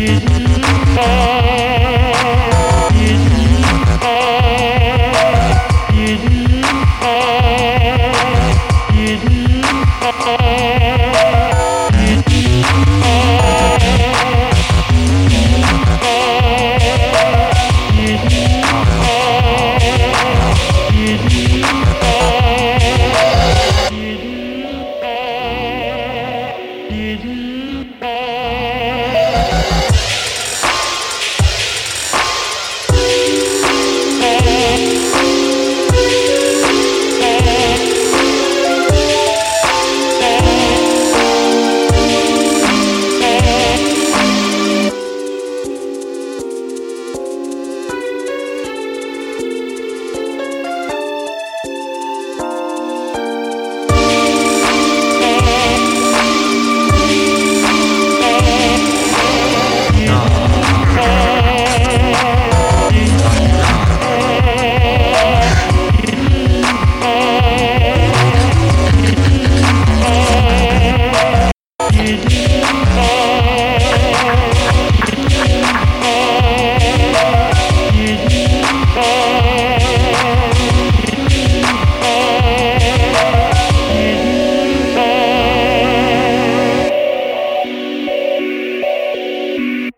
[0.00, 0.29] जी